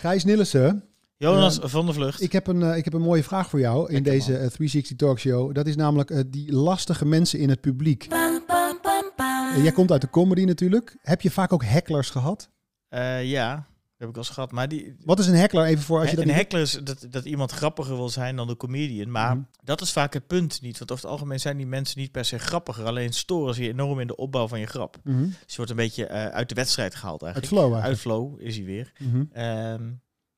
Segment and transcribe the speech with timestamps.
[0.00, 0.84] Gijs Nillissen,
[1.16, 2.22] Jonas van der Vlucht.
[2.22, 4.40] ik heb, een, eh, ik heb een mooie vraag voor jou in Lekker, deze man.
[4.40, 5.54] eh, 360 Talkshow.
[5.54, 8.06] Dat is namelijk eh, die lastige mensen in het publiek.
[8.06, 10.96] Eh, jij komt uit de comedy natuurlijk.
[11.02, 12.50] Heb je vaak ook hecklers gehad?
[12.88, 13.66] Eh, ja,
[14.00, 14.52] heb ik al eens gehad.
[14.52, 17.06] Maar die, Wat is een heckler even voor als je dat een heckler is dat,
[17.10, 19.10] dat iemand grappiger wil zijn dan de comedian.
[19.10, 19.44] Maar Mhm.
[19.64, 20.78] dat is vaak het punt niet.
[20.78, 22.84] Want over het algemeen zijn die mensen niet per se grappiger.
[22.84, 24.96] Alleen storen ze je enorm in de opbouw van je grap.
[25.04, 25.22] Mhm.
[25.22, 27.62] Dus je wordt een beetje eh, uit de wedstrijd gehaald Uit eigenlijk.
[27.62, 27.92] flow eigenlijk.
[27.92, 28.92] Uit flow is hij weer.
[28.98, 29.24] Mhm.
[29.32, 29.90] Ehm,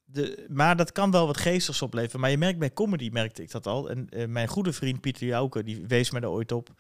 [0.05, 2.21] de, maar dat kan wel wat geestigs opleveren.
[2.21, 3.91] Maar je merkt bij comedy, merkte ik dat al.
[3.91, 6.71] En eh, mijn goede vriend Pieter Jouke, die wees mij daar ooit op.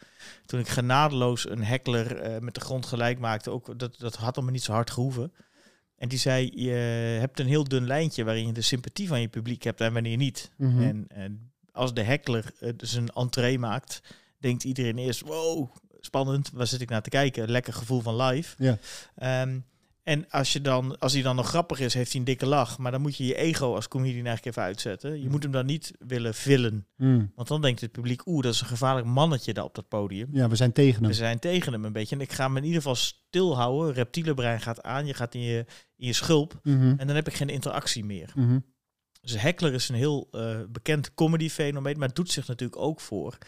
[0.46, 3.51] Toen ik genadeloos een heckler eh, met de grond gelijk maakte.
[3.51, 5.33] Ook, dat, dat had allemaal niet zo hard gehoeven.
[6.02, 6.70] En die zei, je
[7.20, 10.16] hebt een heel dun lijntje waarin je de sympathie van je publiek hebt en wanneer
[10.16, 10.51] niet.
[10.56, 10.83] Mhm.
[10.83, 14.02] En, en als de heckler eh, dus een entree maakt,
[14.38, 17.51] denkt iedereen eerst, wow, spannend, waar zit ik naar te kijken?
[17.51, 18.55] Lekker gevoel van live.
[18.59, 18.79] Ja.
[19.16, 19.59] Ehm,
[20.02, 22.79] en als, je dan, als hij dan nog grappig is, heeft hij een dikke lach.
[22.79, 25.23] Maar dan moet je je ego als comedian eigenlijk even uitzetten.
[25.23, 26.87] Je moet hem dan niet willen villen.
[26.96, 27.27] Mhm.
[27.35, 30.29] Want dan denkt het publiek, oeh, dat is een gevaarlijk mannetje daar op dat podium.
[30.32, 31.15] Ja, we zijn tegen We hem.
[31.15, 32.15] zijn tegen hem een beetje.
[32.15, 33.95] En ik ga hem in ieder geval stilhouden.
[33.95, 35.07] Reptiele brein gaat aan.
[35.07, 35.65] Je gaat in je,
[35.96, 36.60] in je schulp.
[36.62, 36.95] Mhm.
[36.96, 38.32] En dan heb ik geen interactie meer.
[38.34, 38.59] Mhm.
[39.21, 43.01] Dus heckler is een heel eh, bekend comedy fenomeen, maar het doet zich natuurlijk ook
[43.01, 43.38] voor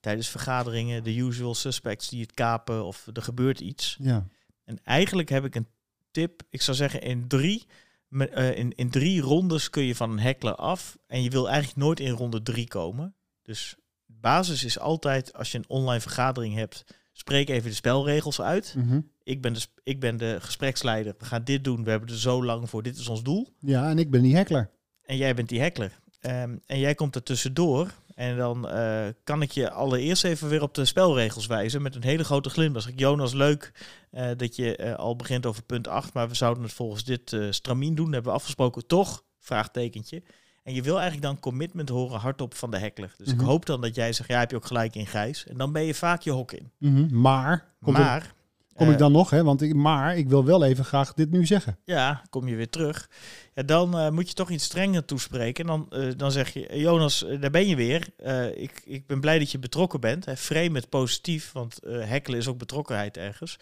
[0.00, 3.96] tijdens vergaderingen, de usual suspects die het kapen of er gebeurt iets.
[4.00, 4.26] Ja.
[4.64, 5.66] En eigenlijk heb ik een
[6.10, 7.66] tip, ik zou zeggen in drie,
[8.10, 11.78] eh, in, in drie rondes kun je van een heckler af en je wil eigenlijk
[11.78, 13.14] nooit in ronde drie komen.
[13.42, 18.74] Dus basis is altijd, als je een online vergadering hebt, spreek even de spelregels uit.
[18.76, 19.00] Mhm.
[19.22, 22.44] Ik ben, de, ik ben de gespreksleider, we gaan dit doen, we hebben er zo
[22.44, 23.48] lang voor, dit is ons doel.
[23.58, 24.70] ja, en ik ben die heckler.
[25.02, 26.00] En jij bent die heckler.
[26.20, 27.94] Ehm, en jij komt er tussendoor.
[28.20, 31.82] En dan eh, kan ik je allereerst even weer op de spelregels wijzen.
[31.82, 32.88] Met een hele grote glimlach.
[32.88, 33.72] Ik, Jonas, leuk
[34.10, 36.12] eh, dat je eh, al begint over punt 8.
[36.12, 38.12] Maar we zouden het volgens dit stramien doen.
[38.12, 38.86] hebben we afgesproken.
[38.86, 39.24] Toch?
[39.38, 40.22] Vraagtekentje.
[40.62, 43.14] En je wil eigenlijk dan commitment horen hardop van de heckler.
[43.16, 43.40] Dus Mhm.
[43.40, 45.46] ik hoop dan dat jij zegt, ja, heb je ook gelijk in Gijs.
[45.46, 46.70] En dan ben je vaak je hok in.
[46.78, 47.20] Mhm.
[47.20, 48.34] Maar, kom, ik, maar,
[48.80, 49.44] kom eh, ik dan nog, hè?
[49.44, 51.78] Want ik, maar ik wil wel even graag dit nu zeggen.
[51.84, 53.10] Ja, kom je weer terug.
[53.54, 55.68] Ja, dan eh, moet je toch iets strenger toespreken.
[55.68, 58.08] En dan, eh, dan zeg je, Jonas, eh, daar ben je weer.
[58.16, 60.24] Eh, ik, ik ben blij dat je betrokken bent.
[60.24, 60.36] Hè.
[60.36, 63.58] Frame het positief, want eh hekkelen is ook betrokkenheid ergens.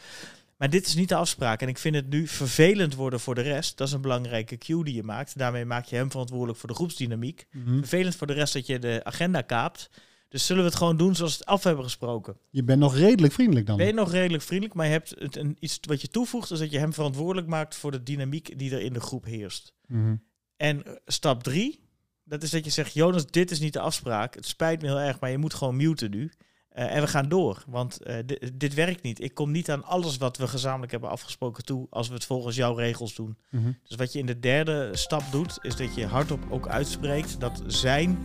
[0.57, 1.63] Maar dit is niet de afspraak.
[1.63, 3.77] En ik vind het nu vervelend worden voor de rest.
[3.77, 5.39] Dat is een belangrijke cue die je maakt.
[5.39, 7.47] Daarmee maak je hem verantwoordelijk voor de groepsdynamiek.
[7.53, 7.79] Mhm.
[7.79, 9.91] Vervelend voor de rest dat je de agenda kaapt.
[10.29, 12.37] Dus zullen we het gewoon doen zoals we het af hebben gesproken.
[12.51, 13.77] Je bent nog redelijk vriendelijk dan.
[13.77, 16.59] Ben je nog redelijk vriendelijk, maar je hebt het een, iets wat je toevoegt, is
[16.59, 19.73] dat je hem verantwoordelijk maakt voor de dynamiek die er in de groep heerst.
[19.87, 20.17] Mhm.
[20.57, 21.81] En stap drie,
[22.25, 24.35] dat is dat je zegt, Jonas, dit is niet de afspraak.
[24.35, 26.33] Het spijt me heel erg, maar je moet gewoon muten nu.
[26.69, 29.21] Eh, en we gaan door, want eh, di- dit werkt niet.
[29.21, 32.57] Ik kom niet aan alles wat we gezamenlijk hebben afgesproken toe als we het volgens
[32.57, 33.37] jouw regels doen.
[33.51, 33.73] Mhm.
[33.89, 37.63] Dus wat je in de derde stap doet, is dat je hardop ook uitspreekt dat
[37.67, 38.19] zijn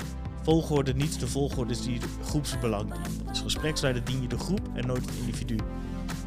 [0.43, 3.29] volgorde niet de volgorde is die groepsbelang dient.
[3.29, 5.55] Als gespreksleider dien je de groep en nooit het individu.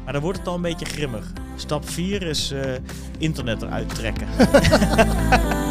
[0.03, 1.33] Maar dan wordt het al een beetje grimmig.
[1.55, 2.73] Stap 4 is eh,
[3.17, 4.27] internet eruit trekken.